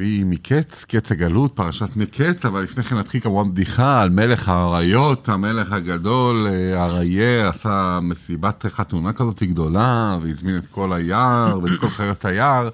[0.00, 5.28] והיא מקץ, קץ הגלות, פרשת מקץ, אבל לפני כן נתחיל כמובן בדיחה על מלך האריות,
[5.28, 11.88] המלך הגדול, אה, אריה, עשה מסיבת חתונה כזאת גדולה, והזמין את כל היער ואת כל
[11.88, 12.68] חיות היער,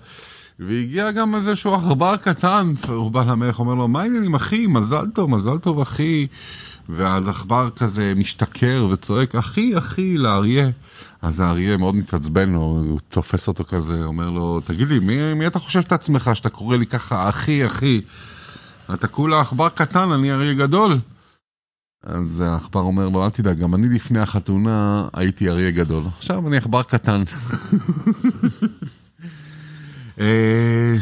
[0.61, 5.31] והגיע גם איזשהו עכבר קטן, הוא בא למלך, אומר לו, מה העניינים אחי, מזל טוב,
[5.31, 6.27] מזל טוב אחי,
[6.89, 10.71] והעכבר כזה משתכר וצועק, אחי, אחי, לאריה.
[11.23, 15.47] אז האריה מאוד מתעצבן לו, הוא תופס אותו כזה, אומר לו, תגיד לי, מי, מי
[15.47, 18.01] אתה חושב את עצמך שאתה קורא לי ככה, אחי, אחי?
[18.95, 20.99] אתה כולה עכבר קטן, אני אריה גדול.
[22.03, 26.03] אז העכבר אומר לו, אל תדאג, גם אני לפני החתונה הייתי אריה גדול.
[26.19, 27.23] עכשיו אני עכבר קטן.
[30.21, 30.97] אה,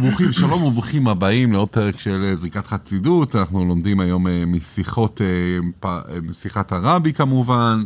[0.00, 5.20] ברוכים, שלום וברוכים הבאים לעוד פרק של זריקת חסידות, אנחנו לומדים היום אה, משיחות,
[5.84, 7.84] אה, משיחת הרבי כמובן.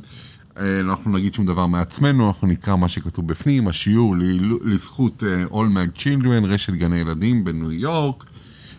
[0.59, 4.17] אה, אנחנו נגיד שום דבר מעצמנו, אנחנו נקרא מה שכתוב בפנים, השיעור
[4.65, 8.25] לזכות אה, All Mag Children, רשת גני ילדים בניו יורק.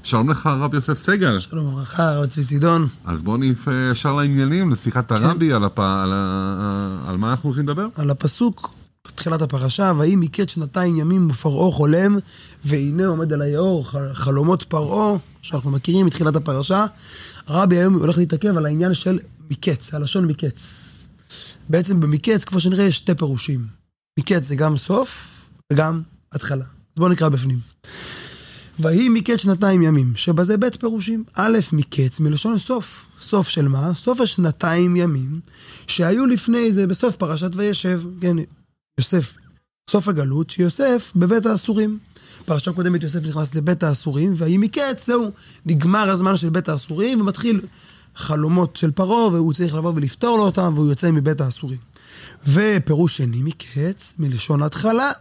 [0.04, 1.40] שלום לך הרב יוסף סגל.
[1.40, 2.88] שלום וברכה, הרב צבי סידון.
[3.06, 5.16] אז בואו נפ ישר לעניינים, לשיחת כן.
[5.16, 5.80] הרבי, על, הפ...
[5.80, 7.04] על, ה...
[7.08, 7.88] על מה אנחנו הולכים לדבר?
[7.96, 8.74] על הפסוק,
[9.16, 12.18] תחילת הפרשה, ויהי מקץ שנתיים ימים ופרעה חולם,
[12.66, 16.86] והנה עומד על היאור חלומות פרעה, שאנחנו מכירים מתחילת הפרשה.
[17.48, 19.20] הרבי היום הולך להתעכב על העניין של
[19.52, 20.90] מקץ, הלשון מקץ.
[21.70, 23.68] בעצם במקץ, כמו שנראה, יש שתי פירושים.
[24.20, 25.28] מקץ זה גם סוף
[25.74, 26.66] וגם התחלה.
[26.66, 27.60] אז בואו נקרא בפנים.
[28.80, 31.24] ויהי מקץ שנתיים ימים, שבזה בית פירושים.
[31.34, 33.06] א', מקץ מלשון סוף.
[33.22, 33.96] סוף של מה?
[33.96, 35.40] סוף השנתיים ימים
[35.88, 38.02] שהיו לפני זה בסוף פרשת וישב.
[38.22, 38.36] כן,
[38.98, 39.38] יוסף,
[39.90, 42.00] סוף הגלות, שיוסף בבית האסורים.
[42.46, 45.32] פרשה קודמת יוסף נכנס לבית האסורים, ויהי מקץ, זהו,
[45.66, 47.62] נגמר הזמן של בית האסורים, ומתחיל
[48.16, 51.78] חלומות של פרעה, והוא צריך לבוא ולפתור לו אותם, והוא יוצא מבית האסורים.
[52.48, 55.12] ופירוש שני מקץ, מלשון התחלה,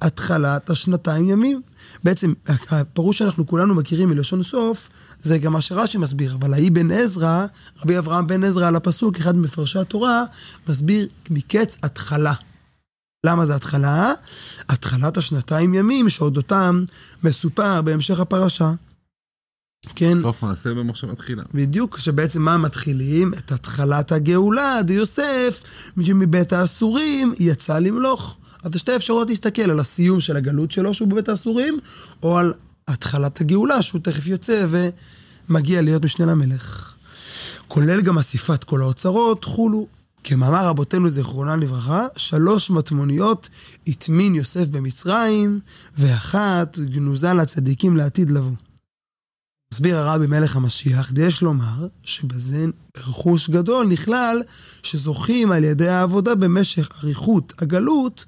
[0.00, 1.62] התחלת השנתיים ימים.
[2.04, 2.32] בעצם,
[2.70, 4.88] הפירוש שאנחנו כולנו מכירים מלשון סוף,
[5.22, 7.46] זה גם מה שרש"י מסביר, אבל האי בן עזרא,
[7.82, 10.24] רבי אברהם בן עזרא על הפסוק, אחד ממפרשי התורה,
[10.68, 12.34] מסביר מקץ התחלה.
[13.26, 14.12] למה זה התחלה?
[14.68, 16.84] התחלת השנתיים ימים, שאודותם
[17.24, 18.72] מסופר בהמשך הפרשה.
[19.94, 20.18] כן.
[20.22, 21.42] סוף מעשה במחשבה תחילה.
[21.54, 23.34] בדיוק, שבעצם מה מתחילים?
[23.34, 25.62] את התחלת הגאולה, די יוסף,
[25.96, 28.36] מבית האסורים יצא למלוך.
[28.62, 31.78] אז שתי אפשרויות להסתכל על הסיום של הגלות שלו שהוא בבית האסורים,
[32.22, 32.52] או על
[32.88, 34.66] התחלת הגאולה שהוא תכף יוצא
[35.48, 36.94] ומגיע להיות משנה למלך.
[37.68, 39.86] כולל גם אסיפת כל האוצרות, חולו.
[40.24, 43.48] כמאמר רבותינו זיכרונם לברכה, שלוש מטמוניות
[43.86, 45.60] הטמין יוסף במצרים,
[45.98, 48.71] ואחת גנוזה לצדיקים לעתיד לבוא.
[49.72, 52.66] מסביר הרבי מלך המשיח, יש לומר שבזה
[52.96, 54.42] רכוש גדול נכלל
[54.82, 58.24] שזוכים על ידי העבודה במשך אריכות הגלות,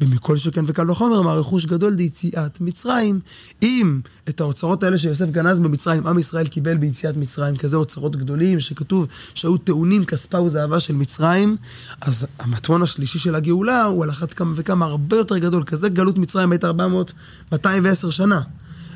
[0.00, 3.20] ומכל שכן וקל וחומר, מה רכוש גדול ליציאת מצרים.
[3.62, 8.60] אם את האוצרות האלה שיוסף גנז במצרים, עם ישראל קיבל ביציאת מצרים, כזה אוצרות גדולים,
[8.60, 11.56] שכתוב שהיו טעונים כספה וזהבה של מצרים,
[12.00, 16.18] אז המטמון השלישי של הגאולה הוא על אחת כמה וכמה הרבה יותר גדול, כזה גלות
[16.18, 17.12] מצרים הייתה 400,
[17.52, 18.40] 210 שנה.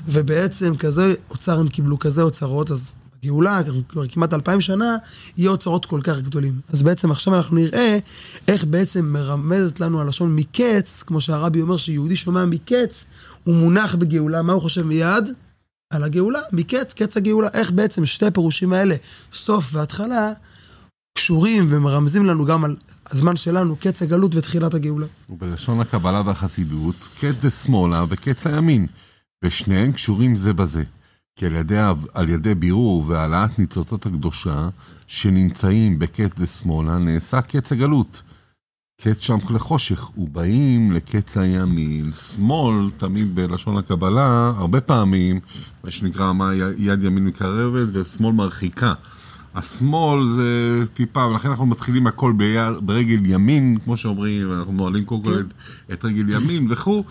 [0.08, 2.94] ובעצם כזה אוצר הם קיבלו, כזה אוצרות, אז
[3.24, 4.96] גאולה, כבר כמעט אלפיים שנה,
[5.36, 6.60] יהיה אוצרות כל כך גדולים.
[6.68, 7.98] אז בעצם עכשיו אנחנו נראה
[8.48, 13.04] איך בעצם מרמזת לנו הלשון מקץ, כמו שהרבי אומר שיהודי שומע מקץ,
[13.44, 15.30] הוא מונח בגאולה, מה הוא חושב מיד?
[15.90, 17.48] על הגאולה, מקץ, קץ הגאולה.
[17.54, 18.94] איך בעצם שתי הפירושים האלה,
[19.32, 20.32] סוף והתחלה,
[21.18, 22.76] קשורים ומרמזים לנו גם על
[23.10, 25.06] הזמן שלנו, קץ הגלות ותחילת הגאולה.
[25.30, 28.86] ובלשון הקבלה והחסידות, קץ דה שמאלה וקץ הימין.
[29.44, 30.84] ושניהם קשורים זה בזה.
[31.36, 31.78] כי על ידי,
[32.14, 34.68] על ידי בירור והעלאת ניצוצות הקדושה
[35.06, 38.22] שנמצאים בקץ דשמאלה נעשה קץ הגלות.
[39.00, 42.12] קץ שם לחושך, ובאים לקץ הימין.
[42.12, 45.40] שמאל, תמיד בלשון הקבלה, הרבה פעמים,
[45.84, 48.94] מה שנקרא, מה יד ימין מקרבת ושמאל מרחיקה.
[49.54, 52.32] השמאל זה טיפה, ולכן אנחנו מתחילים הכל
[52.80, 55.92] ברגל ימין, כמו שאומרים, אנחנו נועלים קודם כל כן.
[55.92, 57.04] את רגל ימין וכו'.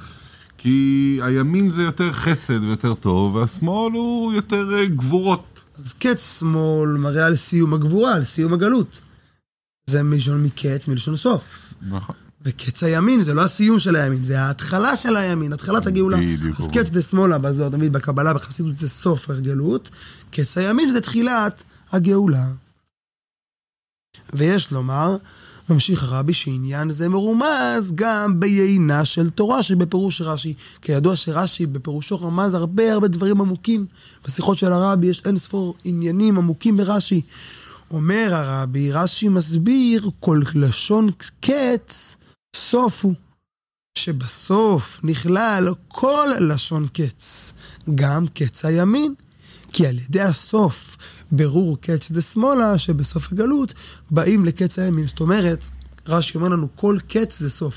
[0.66, 5.64] כי הימין זה יותר חסד ויותר טוב, והשמאל הוא יותר אה, גבורות.
[5.78, 9.02] אז קץ שמאל מראה על סיום הגבורה, על סיום הגלות.
[9.90, 11.74] זה מלשון מקץ, מלשון סוף.
[11.90, 12.16] נכון.
[12.42, 16.18] וקץ הימין זה לא הסיום של הימין, זה ההתחלה של הימין, התחלת הגאולה.
[16.18, 16.60] בדיוק.
[16.60, 19.90] אז קץ דה שמאלה בזאת, תמיד בקבלה, בחסידות זה סוף הגלות.
[20.32, 22.48] קץ הימין זה תחילת הגאולה.
[24.34, 25.18] ויש לומר,
[25.70, 30.54] ממשיך הרבי שעניין זה מרומז גם ביינה של תורה שבפירוש רש"י.
[30.82, 33.86] כידוע שרש"י בפירושו רמז הרבה הרבה דברים עמוקים.
[34.26, 37.22] בשיחות של הרבי יש אין ספור עניינים עמוקים ברש"י.
[37.92, 41.10] אומר הרבי, רש"י מסביר כל לשון
[41.42, 42.18] קץ
[42.56, 43.14] סוף הוא.
[43.98, 47.54] שבסוף נכלל כל לשון קץ,
[47.96, 49.14] גם קץ הימין.
[49.76, 50.98] כי על ידי הסוף,
[51.32, 53.74] ברור קץ דה שמאלה, שבסוף הגלות,
[54.12, 55.08] באים לקץ הימין.
[55.08, 55.64] זאת אומרת,
[56.08, 57.76] רש"י אומר לנו, כל קץ זה סוף.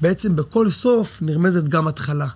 [0.00, 2.28] בעצם בכל סוף נרמזת גם התחלה.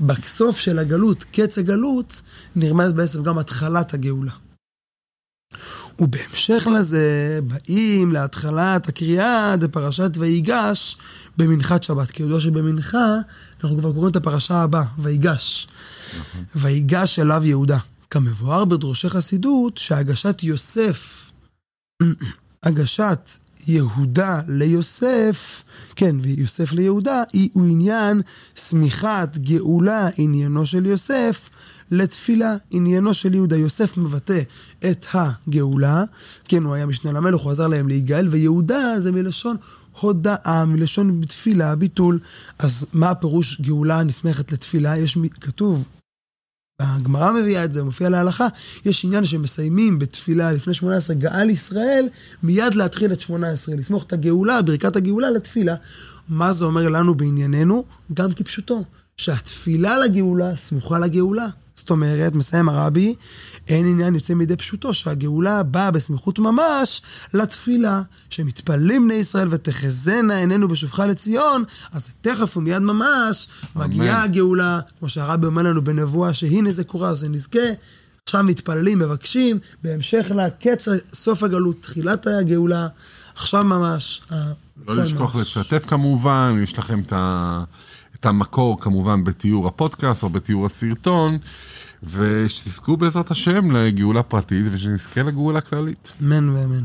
[0.00, 2.22] בסוף של הגלות, קץ הגלות,
[2.56, 4.32] נרמז בעצם גם התחלת הגאולה.
[5.98, 10.96] ובהמשך לזה, באים להתחלת הקריאה דפרשת ויגש
[11.36, 12.10] במנחת שבת.
[12.10, 13.16] כי ידוע שבמנחה,
[13.64, 15.68] אנחנו כבר קוראים את הפרשה הבאה, ויגש.
[16.56, 17.78] ויגש אליו יהודה.
[18.10, 21.30] כמבואר בדרושי חסידות, שהגשת יוסף,
[22.62, 23.30] הגשת
[23.66, 25.62] יהודה ליוסף,
[25.96, 27.22] כן, ויוסף ליהודה,
[27.52, 28.22] הוא עניין
[28.54, 31.50] שמיכת גאולה, עניינו של יוסף,
[31.90, 33.56] לתפילה, עניינו של יהודה.
[33.56, 34.42] יוסף מבטא
[34.90, 36.04] את הגאולה,
[36.48, 39.56] כן, הוא היה משנה למלך, הוא עזר להם להיגאל, ויהודה זה מלשון
[40.00, 42.18] הודאה, מלשון תפילה, ביטול.
[42.58, 44.98] אז מה הפירוש גאולה נסמכת לתפילה?
[44.98, 45.88] יש, כתוב
[46.80, 48.46] הגמרא מביאה את זה, מופיע להלכה,
[48.84, 52.08] יש עניין שמסיימים בתפילה לפני 18, גאל ישראל,
[52.42, 55.74] מיד להתחיל את 18, לסמוך את הגאולה, ברכת הגאולה לתפילה.
[56.28, 57.84] מה זה אומר לנו בענייננו?
[58.14, 58.84] גם כפשוטו,
[59.16, 61.46] שהתפילה לגאולה סמוכה לגאולה.
[61.76, 63.14] זאת אומרת, מסיים הרבי,
[63.68, 67.02] אין עניין יוצא מידי פשוטו, שהגאולה באה בסמיכות ממש
[67.34, 75.08] לתפילה, שמתפללים בני ישראל ותחזינה עינינו בשובך לציון, אז תכף ומיד ממש מגיעה הגאולה, כמו
[75.08, 77.58] שהרבי אומר לנו בנבואה, שהנה זה קורה, זה נזכה.
[78.24, 82.88] עכשיו מתפללים, מבקשים, בהמשך לקץ סוף הגלות, תחילת הגאולה,
[83.34, 84.22] עכשיו ממש.
[84.86, 87.64] לא לשכוח לשתף כמובן, יש לכם את ה...
[88.24, 91.38] את המקור כמובן בתיאור הפודקאסט או בתיאור הסרטון,
[92.02, 96.12] ושתזכו בעזרת השם לגאולה פרטית ושנזכה לגאולה כללית.
[96.22, 96.84] אמן ואמן.